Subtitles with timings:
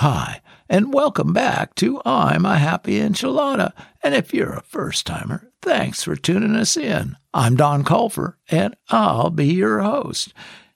[0.00, 3.72] Hi, and welcome back to I'm a Happy Enchilada.
[4.00, 7.16] And if you're a first timer, thanks for tuning us in.
[7.34, 10.32] I'm Don Culver, and I'll be your host.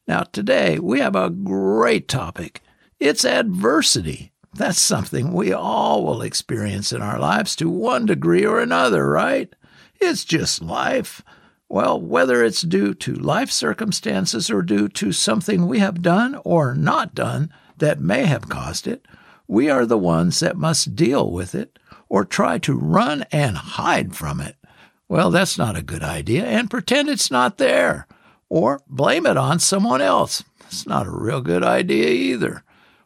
[0.09, 2.63] Now, today we have a great topic
[2.99, 4.33] it's adversity.
[4.55, 9.55] That's something we all will experience in our lives to one degree or another, right?
[10.01, 11.23] It's just life.
[11.69, 16.75] Well, whether it's due to life circumstances or due to something we have done or
[16.75, 19.07] not done, that may have caused it,
[19.47, 24.15] we are the ones that must deal with it or try to run and hide
[24.15, 24.57] from it.
[25.09, 28.07] Well, that's not a good idea, and pretend it's not there,
[28.49, 30.43] or blame it on someone else.
[30.67, 32.65] It's not a real good idea either.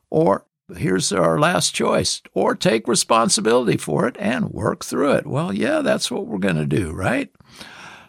[0.09, 0.45] Or
[0.77, 5.27] here's our last choice, or take responsibility for it and work through it.
[5.27, 7.29] Well, yeah, that's what we're going to do, right?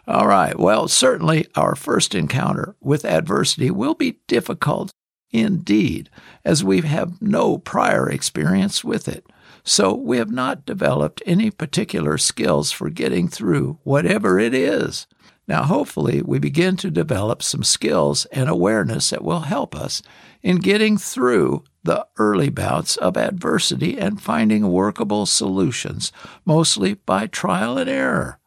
[0.06, 0.58] All right.
[0.58, 4.90] Well, certainly our first encounter with adversity will be difficult
[5.30, 6.10] Indeed,
[6.44, 9.26] as we have no prior experience with it.
[9.62, 15.06] So we have not developed any particular skills for getting through whatever it is.
[15.46, 20.02] Now, hopefully, we begin to develop some skills and awareness that will help us
[20.42, 26.12] in getting through the early bouts of adversity and finding workable solutions,
[26.44, 28.38] mostly by trial and error.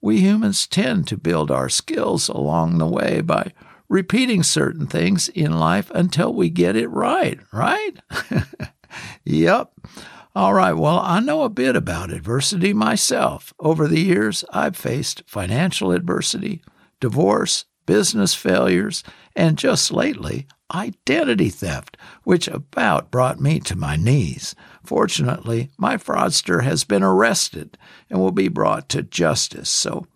[0.00, 3.52] We humans tend to build our skills along the way by
[3.88, 7.92] repeating certain things in life until we get it right, right?
[9.24, 9.72] yep.
[10.34, 13.54] All right, well, I know a bit about adversity myself.
[13.58, 16.62] Over the years, I've faced financial adversity,
[17.00, 19.02] divorce, business failures,
[19.34, 24.54] and just lately, identity theft, which about brought me to my knees.
[24.84, 27.78] Fortunately, my fraudster has been arrested
[28.10, 30.06] and will be brought to justice, so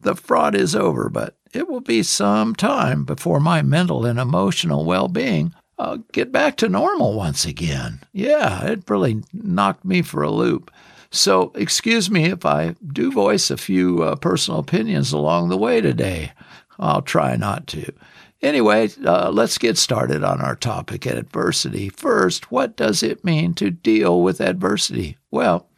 [0.00, 4.84] the fraud is over, but it will be some time before my mental and emotional
[4.84, 8.00] well being uh, get back to normal once again.
[8.12, 10.70] Yeah, it really knocked me for a loop.
[11.10, 15.80] So, excuse me if I do voice a few uh, personal opinions along the way
[15.80, 16.32] today.
[16.78, 17.92] I'll try not to.
[18.40, 21.88] Anyway, uh, let's get started on our topic adversity.
[21.88, 25.16] First, what does it mean to deal with adversity?
[25.30, 25.68] Well,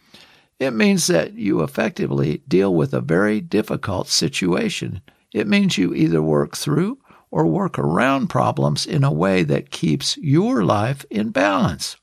[0.59, 5.01] it means that you effectively deal with a very difficult situation.
[5.33, 6.99] It means you either work through
[7.31, 11.97] or work around problems in a way that keeps your life in balance.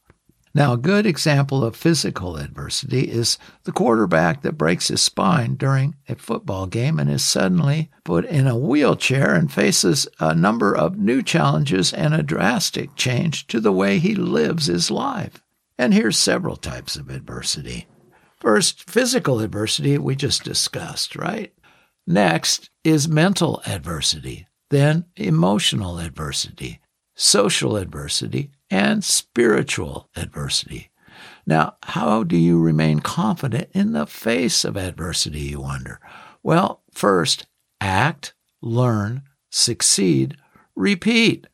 [0.58, 5.96] Now, a good example of physical adversity is the quarterback that breaks his spine during
[6.10, 10.98] a football game and is suddenly put in a wheelchair and faces a number of
[10.98, 15.44] new challenges and a drastic change to the way he lives his life.
[15.78, 17.86] And here's several types of adversity.
[18.40, 21.54] First, physical adversity we just discussed, right?
[22.10, 26.80] Next is mental adversity, then emotional adversity,
[27.16, 30.90] social adversity, and spiritual adversity.
[31.46, 36.00] Now, how do you remain confident in the face of adversity, you wonder?
[36.44, 37.46] Well, first,
[37.82, 40.38] act, learn, succeed,
[40.78, 41.48] repeat.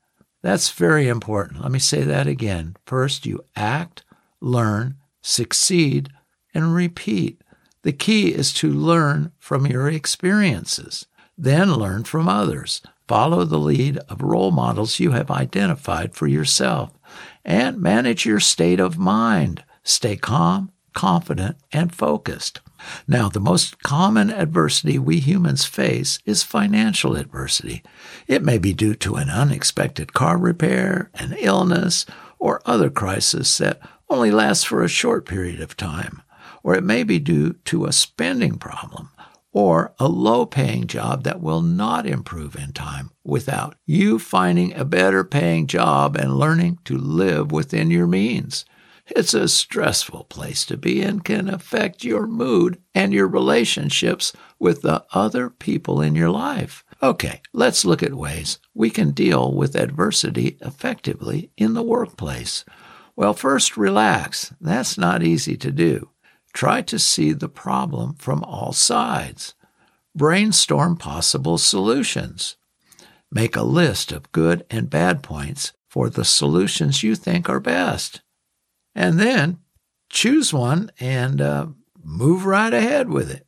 [0.43, 1.63] That's very important.
[1.63, 2.75] Let me say that again.
[2.85, 4.03] First, you act,
[4.39, 6.09] learn, succeed,
[6.53, 7.42] and repeat.
[7.83, 11.05] The key is to learn from your experiences,
[11.37, 12.81] then learn from others.
[13.09, 16.91] Follow the lead of role models you have identified for yourself,
[17.43, 19.65] and manage your state of mind.
[19.83, 22.61] Stay calm, confident, and focused.
[23.05, 27.83] Now, the most common adversity we humans face is financial adversity.
[28.27, 32.05] It may be due to an unexpected car repair, an illness,
[32.39, 36.21] or other crisis that only lasts for a short period of time
[36.63, 39.09] or it may be due to a spending problem
[39.51, 44.83] or a low paying job that will not improve in time without you finding a
[44.83, 48.65] better paying job and learning to live within your means.
[49.07, 54.81] It's a stressful place to be and can affect your mood and your relationships with
[54.81, 56.83] the other people in your life.
[57.01, 62.63] Okay, let's look at ways we can deal with adversity effectively in the workplace.
[63.15, 64.53] Well, first, relax.
[64.61, 66.09] That's not easy to do.
[66.53, 69.55] Try to see the problem from all sides.
[70.15, 72.55] Brainstorm possible solutions.
[73.31, 78.21] Make a list of good and bad points for the solutions you think are best.
[78.93, 79.59] And then
[80.09, 81.67] choose one and uh,
[82.03, 83.47] move right ahead with it.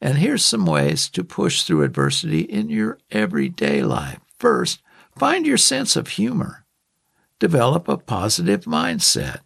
[0.00, 4.18] And here's some ways to push through adversity in your everyday life.
[4.38, 4.82] First,
[5.16, 6.64] find your sense of humor.
[7.38, 9.40] Develop a positive mindset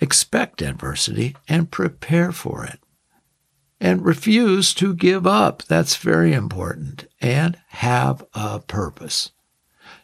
[0.00, 2.80] expect adversity and prepare for it.
[3.80, 5.62] And refuse to give up.
[5.64, 7.06] That's very important.
[7.20, 9.30] And have a purpose.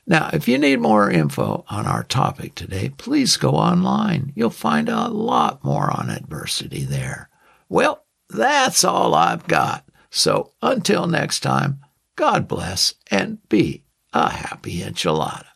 [0.06, 4.32] Now, if you need more info on our topic today, please go online.
[4.36, 7.30] You'll find a lot more on adversity there.
[7.68, 9.84] Well, that's all I've got.
[10.10, 11.80] So until next time,
[12.16, 13.82] God bless and be
[14.12, 15.46] a happy enchilada.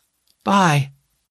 [0.43, 0.91] Bye.